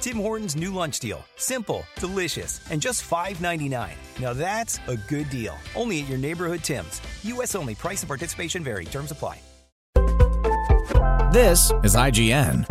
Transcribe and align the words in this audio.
Tim 0.00 0.16
Hortons' 0.16 0.56
new 0.56 0.72
lunch 0.72 1.00
deal. 1.00 1.24
Simple, 1.36 1.84
delicious, 1.96 2.60
and 2.70 2.80
just 2.80 3.08
$5.99. 3.08 3.90
Now 4.20 4.32
that's 4.32 4.78
a 4.86 4.96
good 4.96 5.28
deal. 5.30 5.56
Only 5.74 6.02
at 6.02 6.08
your 6.08 6.18
neighborhood 6.18 6.62
Tim's. 6.62 7.00
U.S. 7.24 7.54
only. 7.54 7.74
Price 7.74 8.02
and 8.02 8.08
participation 8.08 8.62
vary. 8.62 8.84
Terms 8.84 9.10
apply. 9.10 9.40
This 11.32 11.72
is 11.84 11.94
IGN. 11.94 12.66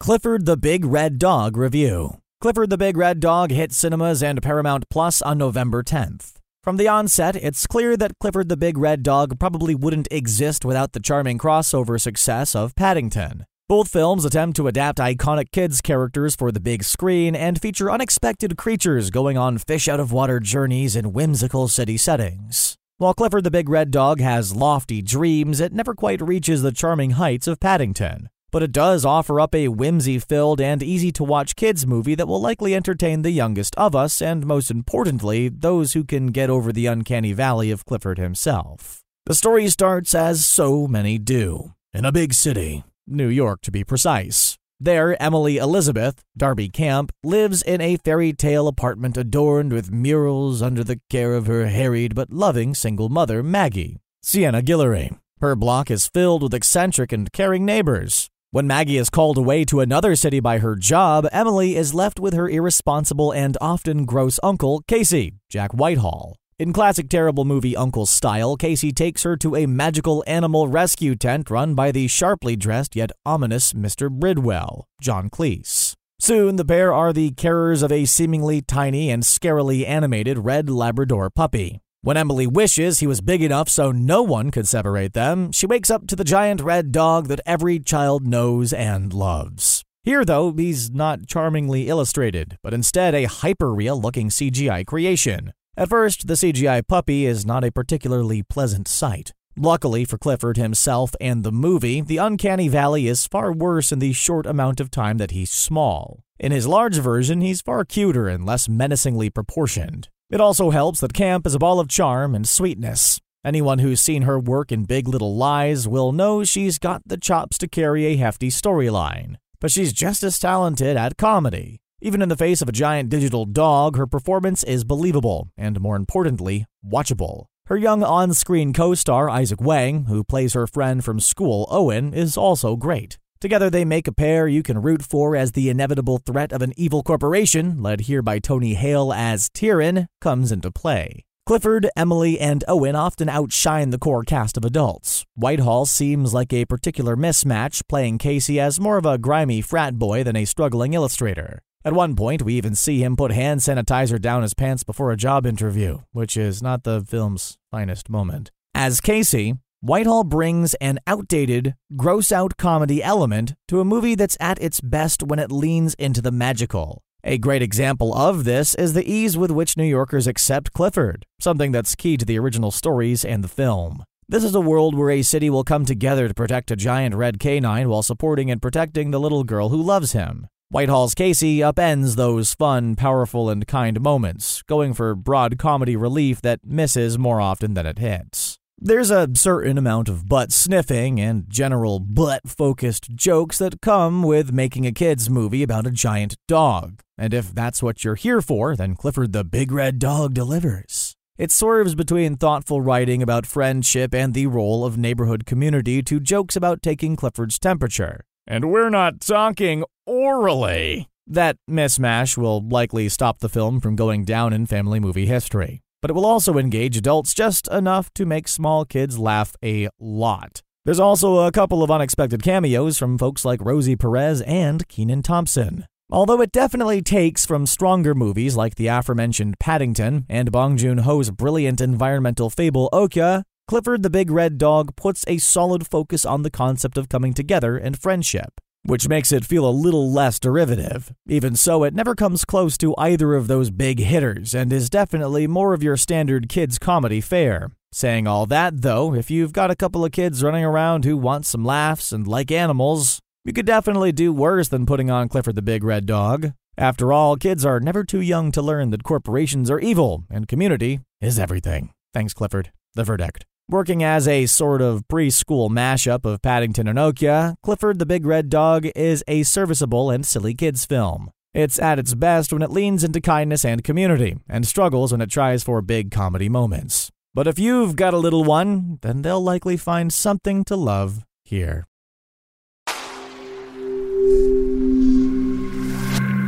Clifford 0.00 0.44
the 0.44 0.58
Big 0.58 0.84
Red 0.84 1.18
Dog 1.18 1.56
Review. 1.56 2.18
Clifford 2.42 2.68
the 2.68 2.76
Big 2.76 2.98
Red 2.98 3.20
Dog 3.20 3.50
hit 3.50 3.72
cinemas 3.72 4.22
and 4.22 4.42
Paramount 4.42 4.84
Plus 4.90 5.22
on 5.22 5.38
November 5.38 5.82
10th. 5.82 6.32
From 6.62 6.76
the 6.76 6.88
onset, 6.88 7.36
it's 7.36 7.66
clear 7.66 7.96
that 7.96 8.18
Clifford 8.20 8.50
the 8.50 8.58
Big 8.58 8.76
Red 8.76 9.02
Dog 9.02 9.38
probably 9.38 9.74
wouldn't 9.74 10.08
exist 10.10 10.64
without 10.64 10.92
the 10.92 11.00
charming 11.00 11.38
crossover 11.38 11.98
success 11.98 12.54
of 12.54 12.74
Paddington. 12.74 13.46
Both 13.66 13.88
films 13.88 14.26
attempt 14.26 14.56
to 14.56 14.68
adapt 14.68 14.98
iconic 14.98 15.50
kids' 15.50 15.80
characters 15.80 16.36
for 16.36 16.52
the 16.52 16.60
big 16.60 16.84
screen 16.84 17.34
and 17.34 17.58
feature 17.58 17.90
unexpected 17.90 18.58
creatures 18.58 19.08
going 19.08 19.38
on 19.38 19.56
fish 19.56 19.88
out 19.88 20.00
of 20.00 20.12
water 20.12 20.38
journeys 20.38 20.94
in 20.94 21.14
whimsical 21.14 21.66
city 21.68 21.96
settings. 21.96 22.76
While 22.98 23.14
Clifford 23.14 23.42
the 23.42 23.50
Big 23.50 23.70
Red 23.70 23.90
Dog 23.90 24.20
has 24.20 24.54
lofty 24.54 25.00
dreams, 25.00 25.60
it 25.60 25.72
never 25.72 25.94
quite 25.94 26.20
reaches 26.20 26.60
the 26.60 26.72
charming 26.72 27.12
heights 27.12 27.46
of 27.46 27.58
Paddington. 27.58 28.28
But 28.52 28.62
it 28.62 28.70
does 28.70 29.06
offer 29.06 29.40
up 29.40 29.54
a 29.54 29.68
whimsy 29.68 30.18
filled 30.18 30.60
and 30.60 30.82
easy 30.82 31.10
to 31.12 31.24
watch 31.24 31.56
kids 31.56 31.86
movie 31.86 32.14
that 32.16 32.28
will 32.28 32.42
likely 32.42 32.74
entertain 32.74 33.22
the 33.22 33.30
youngest 33.30 33.74
of 33.76 33.96
us, 33.96 34.20
and 34.20 34.44
most 34.44 34.70
importantly, 34.70 35.48
those 35.48 35.94
who 35.94 36.04
can 36.04 36.26
get 36.26 36.50
over 36.50 36.70
the 36.70 36.84
uncanny 36.84 37.32
valley 37.32 37.70
of 37.70 37.86
Clifford 37.86 38.18
himself. 38.18 39.00
The 39.24 39.34
story 39.34 39.68
starts 39.68 40.14
as 40.14 40.44
so 40.44 40.86
many 40.86 41.16
do 41.16 41.72
in 41.94 42.04
a 42.04 42.12
big 42.12 42.34
city, 42.34 42.84
New 43.06 43.28
York 43.28 43.60
to 43.62 43.70
be 43.70 43.84
precise. 43.84 44.58
There, 44.80 45.20
Emily 45.22 45.56
Elizabeth, 45.56 46.22
Darby 46.36 46.68
Camp, 46.68 47.12
lives 47.22 47.62
in 47.62 47.80
a 47.80 47.96
fairy 47.96 48.32
tale 48.32 48.66
apartment 48.68 49.16
adorned 49.16 49.72
with 49.72 49.92
murals 49.92 50.60
under 50.60 50.82
the 50.82 51.00
care 51.08 51.34
of 51.34 51.46
her 51.46 51.66
harried 51.66 52.14
but 52.14 52.32
loving 52.32 52.74
single 52.74 53.08
mother, 53.08 53.42
Maggie, 53.42 53.98
Sienna 54.22 54.62
Guillory. 54.62 55.16
Her 55.40 55.56
block 55.56 55.90
is 55.90 56.08
filled 56.08 56.42
with 56.42 56.54
eccentric 56.54 57.12
and 57.12 57.32
caring 57.32 57.64
neighbors. 57.64 58.28
When 58.50 58.66
Maggie 58.66 58.98
is 58.98 59.10
called 59.10 59.36
away 59.36 59.64
to 59.64 59.80
another 59.80 60.14
city 60.14 60.38
by 60.38 60.58
her 60.58 60.76
job, 60.76 61.26
Emily 61.32 61.76
is 61.76 61.94
left 61.94 62.20
with 62.20 62.34
her 62.34 62.48
irresponsible 62.48 63.32
and 63.32 63.56
often 63.60 64.04
gross 64.04 64.38
uncle, 64.42 64.82
Casey, 64.86 65.34
Jack 65.50 65.72
Whitehall. 65.72 66.36
In 66.56 66.72
classic 66.72 67.08
terrible 67.08 67.44
movie 67.44 67.76
Uncle 67.76 68.06
style, 68.06 68.56
Casey 68.56 68.92
takes 68.92 69.24
her 69.24 69.36
to 69.38 69.56
a 69.56 69.66
magical 69.66 70.22
animal 70.24 70.68
rescue 70.68 71.16
tent 71.16 71.50
run 71.50 71.74
by 71.74 71.90
the 71.90 72.06
sharply 72.06 72.54
dressed 72.54 72.94
yet 72.94 73.10
ominous 73.26 73.72
Mr. 73.72 74.08
Bridwell, 74.08 74.84
John 75.00 75.30
Cleese. 75.30 75.94
Soon, 76.20 76.54
the 76.54 76.64
pair 76.64 76.92
are 76.92 77.12
the 77.12 77.32
carers 77.32 77.82
of 77.82 77.90
a 77.90 78.04
seemingly 78.04 78.62
tiny 78.62 79.10
and 79.10 79.24
scarily 79.24 79.84
animated 79.84 80.44
red 80.44 80.70
Labrador 80.70 81.28
puppy. 81.28 81.80
When 82.02 82.16
Emily 82.16 82.46
wishes 82.46 83.00
he 83.00 83.08
was 83.08 83.20
big 83.20 83.42
enough 83.42 83.68
so 83.68 83.90
no 83.90 84.22
one 84.22 84.52
could 84.52 84.68
separate 84.68 85.12
them, 85.12 85.50
she 85.50 85.66
wakes 85.66 85.90
up 85.90 86.06
to 86.06 86.14
the 86.14 86.22
giant 86.22 86.60
red 86.60 86.92
dog 86.92 87.26
that 87.26 87.40
every 87.44 87.80
child 87.80 88.28
knows 88.28 88.72
and 88.72 89.12
loves. 89.12 89.82
Here, 90.04 90.24
though, 90.24 90.52
he's 90.52 90.88
not 90.88 91.26
charmingly 91.26 91.88
illustrated, 91.88 92.58
but 92.62 92.72
instead 92.72 93.12
a 93.12 93.24
hyper-real 93.24 94.00
looking 94.00 94.28
CGI 94.28 94.86
creation. 94.86 95.52
At 95.76 95.88
first, 95.88 96.28
the 96.28 96.34
CGI 96.34 96.86
puppy 96.86 97.26
is 97.26 97.44
not 97.44 97.64
a 97.64 97.72
particularly 97.72 98.44
pleasant 98.44 98.86
sight. 98.86 99.32
Luckily 99.56 100.04
for 100.04 100.18
Clifford 100.18 100.56
himself 100.56 101.14
and 101.20 101.42
the 101.42 101.50
movie, 101.50 102.00
the 102.00 102.16
uncanny 102.16 102.68
valley 102.68 103.08
is 103.08 103.26
far 103.26 103.52
worse 103.52 103.90
in 103.90 103.98
the 103.98 104.12
short 104.12 104.46
amount 104.46 104.78
of 104.78 104.90
time 104.90 105.18
that 105.18 105.32
he's 105.32 105.50
small. 105.50 106.20
In 106.38 106.52
his 106.52 106.68
large 106.68 106.98
version, 106.98 107.40
he's 107.40 107.60
far 107.60 107.84
cuter 107.84 108.28
and 108.28 108.46
less 108.46 108.68
menacingly 108.68 109.30
proportioned. 109.30 110.08
It 110.30 110.40
also 110.40 110.70
helps 110.70 111.00
that 111.00 111.12
Camp 111.12 111.44
is 111.46 111.54
a 111.54 111.60
ball 111.60 111.80
of 111.80 111.88
charm 111.88 112.34
and 112.34 112.48
sweetness. 112.48 113.20
Anyone 113.44 113.80
who's 113.80 114.00
seen 114.00 114.22
her 114.22 114.38
work 114.38 114.70
in 114.70 114.84
Big 114.84 115.08
Little 115.08 115.36
Lies 115.36 115.86
will 115.88 116.12
know 116.12 116.44
she's 116.44 116.78
got 116.78 117.02
the 117.06 117.18
chops 117.18 117.58
to 117.58 117.68
carry 117.68 118.06
a 118.06 118.16
hefty 118.16 118.48
storyline. 118.48 119.36
But 119.60 119.70
she's 119.70 119.92
just 119.92 120.22
as 120.22 120.38
talented 120.38 120.96
at 120.96 121.16
comedy. 121.16 121.80
Even 122.04 122.20
in 122.20 122.28
the 122.28 122.36
face 122.36 122.60
of 122.60 122.68
a 122.68 122.72
giant 122.72 123.08
digital 123.08 123.46
dog, 123.46 123.96
her 123.96 124.06
performance 124.06 124.62
is 124.62 124.84
believable 124.84 125.48
and, 125.56 125.80
more 125.80 125.96
importantly, 125.96 126.66
watchable. 126.86 127.46
Her 127.64 127.78
young 127.78 128.02
on 128.02 128.34
screen 128.34 128.74
co 128.74 128.92
star, 128.94 129.30
Isaac 129.30 129.58
Wang, 129.58 130.04
who 130.04 130.22
plays 130.22 130.52
her 130.52 130.66
friend 130.66 131.02
from 131.02 131.18
school, 131.18 131.66
Owen, 131.70 132.12
is 132.12 132.36
also 132.36 132.76
great. 132.76 133.16
Together, 133.40 133.70
they 133.70 133.86
make 133.86 134.06
a 134.06 134.12
pair 134.12 134.46
you 134.46 134.62
can 134.62 134.82
root 134.82 135.02
for 135.02 135.34
as 135.34 135.52
the 135.52 135.70
inevitable 135.70 136.18
threat 136.18 136.52
of 136.52 136.60
an 136.60 136.74
evil 136.76 137.02
corporation, 137.02 137.82
led 137.82 138.02
here 138.02 138.20
by 138.20 138.38
Tony 138.38 138.74
Hale 138.74 139.10
as 139.10 139.48
Tieran, 139.48 140.06
comes 140.20 140.52
into 140.52 140.70
play. 140.70 141.24
Clifford, 141.46 141.88
Emily, 141.96 142.38
and 142.38 142.64
Owen 142.68 142.96
often 142.96 143.30
outshine 143.30 143.88
the 143.88 143.98
core 143.98 144.24
cast 144.24 144.58
of 144.58 144.64
adults. 144.66 145.24
Whitehall 145.36 145.86
seems 145.86 146.34
like 146.34 146.52
a 146.52 146.66
particular 146.66 147.16
mismatch, 147.16 147.80
playing 147.88 148.18
Casey 148.18 148.60
as 148.60 148.78
more 148.78 148.98
of 148.98 149.06
a 149.06 149.16
grimy 149.16 149.62
frat 149.62 149.98
boy 149.98 150.22
than 150.22 150.36
a 150.36 150.44
struggling 150.44 150.92
illustrator. 150.92 151.60
At 151.86 151.92
one 151.92 152.16
point, 152.16 152.40
we 152.40 152.54
even 152.54 152.74
see 152.74 153.04
him 153.04 153.14
put 153.14 153.30
hand 153.30 153.60
sanitizer 153.60 154.18
down 154.18 154.40
his 154.40 154.54
pants 154.54 154.84
before 154.84 155.12
a 155.12 155.18
job 155.18 155.44
interview, 155.44 155.98
which 156.12 156.34
is 156.34 156.62
not 156.62 156.84
the 156.84 157.04
film's 157.06 157.58
finest 157.70 158.08
moment. 158.08 158.50
As 158.74 159.02
Casey, 159.02 159.56
Whitehall 159.82 160.24
brings 160.24 160.72
an 160.74 160.98
outdated, 161.06 161.74
gross 161.94 162.32
out 162.32 162.56
comedy 162.56 163.02
element 163.02 163.52
to 163.68 163.80
a 163.80 163.84
movie 163.84 164.14
that's 164.14 164.38
at 164.40 164.62
its 164.62 164.80
best 164.80 165.22
when 165.22 165.38
it 165.38 165.52
leans 165.52 165.92
into 165.94 166.22
the 166.22 166.32
magical. 166.32 167.02
A 167.22 167.36
great 167.36 167.60
example 167.60 168.14
of 168.14 168.44
this 168.44 168.74
is 168.74 168.94
the 168.94 169.06
ease 169.06 169.36
with 169.36 169.50
which 169.50 169.76
New 169.76 169.84
Yorkers 169.84 170.26
accept 170.26 170.72
Clifford, 170.72 171.26
something 171.38 171.70
that's 171.70 171.94
key 171.94 172.16
to 172.16 172.24
the 172.24 172.38
original 172.38 172.70
stories 172.70 173.26
and 173.26 173.44
the 173.44 173.48
film. 173.48 174.04
This 174.26 174.42
is 174.42 174.54
a 174.54 174.60
world 174.60 174.94
where 174.94 175.10
a 175.10 175.20
city 175.20 175.50
will 175.50 175.64
come 175.64 175.84
together 175.84 176.28
to 176.28 176.34
protect 176.34 176.70
a 176.70 176.76
giant 176.76 177.14
red 177.14 177.38
canine 177.38 177.90
while 177.90 178.02
supporting 178.02 178.50
and 178.50 178.62
protecting 178.62 179.10
the 179.10 179.20
little 179.20 179.44
girl 179.44 179.68
who 179.68 179.82
loves 179.82 180.12
him. 180.12 180.48
Whitehall's 180.70 181.14
Casey 181.14 181.58
upends 181.58 182.16
those 182.16 182.54
fun, 182.54 182.96
powerful, 182.96 183.48
and 183.48 183.66
kind 183.66 184.00
moments, 184.00 184.62
going 184.62 184.92
for 184.92 185.14
broad 185.14 185.58
comedy 185.58 185.94
relief 185.94 186.42
that 186.42 186.64
misses 186.64 187.16
more 187.18 187.40
often 187.40 187.74
than 187.74 187.86
it 187.86 187.98
hits. 187.98 188.58
There's 188.78 189.10
a 189.10 189.28
certain 189.34 189.78
amount 189.78 190.08
of 190.08 190.28
butt 190.28 190.52
sniffing 190.52 191.20
and 191.20 191.44
general 191.48 192.00
butt 192.00 192.48
focused 192.48 193.14
jokes 193.14 193.58
that 193.58 193.80
come 193.80 194.22
with 194.22 194.52
making 194.52 194.84
a 194.84 194.92
kids' 194.92 195.30
movie 195.30 195.62
about 195.62 195.86
a 195.86 195.92
giant 195.92 196.36
dog. 196.48 197.00
And 197.16 197.32
if 197.32 197.54
that's 197.54 197.82
what 197.82 198.02
you're 198.02 198.16
here 198.16 198.42
for, 198.42 198.74
then 198.74 198.96
Clifford 198.96 199.32
the 199.32 199.44
Big 199.44 199.70
Red 199.70 200.00
Dog 200.00 200.34
delivers. 200.34 201.14
It 201.38 201.52
swerves 201.52 201.94
between 201.94 202.36
thoughtful 202.36 202.80
writing 202.80 203.22
about 203.22 203.46
friendship 203.46 204.12
and 204.12 204.34
the 204.34 204.48
role 204.48 204.84
of 204.84 204.98
neighborhood 204.98 205.46
community 205.46 206.02
to 206.02 206.20
jokes 206.20 206.56
about 206.56 206.82
taking 206.82 207.16
Clifford's 207.16 207.58
temperature. 207.58 208.24
And 208.46 208.70
we're 208.70 208.90
not 208.90 209.20
talking 209.20 209.84
orally. 210.06 211.08
That 211.26 211.56
mismatch 211.68 212.36
will 212.36 212.60
likely 212.66 213.08
stop 213.08 213.38
the 213.38 213.48
film 213.48 213.80
from 213.80 213.96
going 213.96 214.24
down 214.24 214.52
in 214.52 214.66
family 214.66 215.00
movie 215.00 215.26
history 215.26 215.84
but 216.04 216.10
it 216.10 216.14
will 216.14 216.26
also 216.26 216.58
engage 216.58 216.98
adults 216.98 217.32
just 217.32 217.66
enough 217.68 218.12
to 218.12 218.26
make 218.26 218.46
small 218.46 218.84
kids 218.84 219.18
laugh 219.18 219.56
a 219.64 219.88
lot. 219.98 220.60
There's 220.84 221.00
also 221.00 221.38
a 221.38 221.50
couple 221.50 221.82
of 221.82 221.90
unexpected 221.90 222.42
cameos 222.42 222.98
from 222.98 223.16
folks 223.16 223.42
like 223.42 223.64
Rosie 223.64 223.96
Perez 223.96 224.42
and 224.42 224.86
Kenan 224.86 225.22
Thompson. 225.22 225.86
Although 226.10 226.42
it 226.42 226.52
definitely 226.52 227.00
takes 227.00 227.46
from 227.46 227.64
stronger 227.64 228.14
movies 228.14 228.54
like 228.54 228.74
the 228.74 228.88
aforementioned 228.88 229.58
Paddington 229.58 230.26
and 230.28 230.52
Bong 230.52 230.76
Joon 230.76 230.98
Ho's 230.98 231.30
brilliant 231.30 231.80
environmental 231.80 232.50
fable 232.50 232.90
Okja, 232.92 233.44
Clifford 233.66 234.02
the 234.02 234.10
Big 234.10 234.30
Red 234.30 234.58
Dog 234.58 234.94
puts 234.96 235.24
a 235.26 235.38
solid 235.38 235.86
focus 235.86 236.24
on 236.24 236.42
the 236.42 236.50
concept 236.50 236.98
of 236.98 237.08
coming 237.08 237.34
together 237.34 237.76
and 237.76 237.98
friendship 237.98 238.60
which 238.86 239.08
makes 239.08 239.32
it 239.32 239.44
feel 239.44 239.66
a 239.66 239.70
little 239.70 240.12
less 240.12 240.38
derivative. 240.38 241.12
Even 241.26 241.56
so, 241.56 241.84
it 241.84 241.94
never 241.94 242.14
comes 242.14 242.44
close 242.44 242.76
to 242.78 242.94
either 242.98 243.34
of 243.34 243.46
those 243.48 243.70
big 243.70 243.98
hitters 243.98 244.54
and 244.54 244.72
is 244.72 244.90
definitely 244.90 245.46
more 245.46 245.72
of 245.72 245.82
your 245.82 245.96
standard 245.96 246.48
kids' 246.48 246.78
comedy 246.78 247.20
fare. 247.20 247.70
Saying 247.92 248.26
all 248.26 248.46
that, 248.46 248.82
though, 248.82 249.14
if 249.14 249.30
you've 249.30 249.52
got 249.52 249.70
a 249.70 249.76
couple 249.76 250.04
of 250.04 250.12
kids 250.12 250.42
running 250.42 250.64
around 250.64 251.04
who 251.04 251.16
want 251.16 251.46
some 251.46 251.64
laughs 251.64 252.12
and 252.12 252.26
like 252.26 252.50
animals, 252.50 253.20
you 253.44 253.52
could 253.52 253.66
definitely 253.66 254.12
do 254.12 254.32
worse 254.32 254.68
than 254.68 254.86
putting 254.86 255.10
on 255.10 255.28
Clifford 255.28 255.54
the 255.54 255.62
Big 255.62 255.84
Red 255.84 256.04
Dog. 256.04 256.52
After 256.76 257.12
all, 257.12 257.36
kids 257.36 257.64
are 257.64 257.80
never 257.80 258.02
too 258.04 258.20
young 258.20 258.50
to 258.52 258.60
learn 258.60 258.90
that 258.90 259.04
corporations 259.04 259.70
are 259.70 259.78
evil 259.78 260.24
and 260.28 260.48
community 260.48 261.00
is 261.20 261.38
everything. 261.38 261.90
Thanks, 262.12 262.34
Clifford. 262.34 262.72
The 262.94 263.04
verdict. 263.04 263.44
Working 263.70 264.02
as 264.02 264.28
a 264.28 264.44
sort 264.44 264.82
of 264.82 265.08
preschool 265.08 265.70
mashup 265.70 266.26
of 266.26 266.42
Paddington 266.42 266.86
and 266.86 266.98
Okja, 266.98 267.54
Clifford 267.62 267.98
the 267.98 268.04
Big 268.04 268.26
Red 268.26 268.50
Dog 268.50 268.86
is 268.94 269.24
a 269.26 269.42
serviceable 269.42 270.10
and 270.10 270.26
silly 270.26 270.52
kids 270.52 270.84
film. 270.84 271.30
It's 271.54 271.78
at 271.78 271.98
its 271.98 272.14
best 272.14 272.52
when 272.52 272.60
it 272.60 272.70
leans 272.70 273.02
into 273.02 273.22
kindness 273.22 273.64
and 273.64 273.82
community, 273.82 274.36
and 274.50 274.66
struggles 274.66 275.12
when 275.12 275.22
it 275.22 275.30
tries 275.30 275.64
for 275.64 275.80
big 275.80 276.10
comedy 276.10 276.50
moments. 276.50 277.10
But 277.32 277.46
if 277.46 277.58
you've 277.58 277.96
got 277.96 278.12
a 278.12 278.18
little 278.18 278.44
one, 278.44 278.98
then 279.00 279.22
they'll 279.22 279.42
likely 279.42 279.78
find 279.78 280.12
something 280.12 280.64
to 280.64 280.76
love 280.76 281.24
here. 281.42 281.86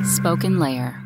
Spoken 0.04 0.58
Layer. 0.58 1.05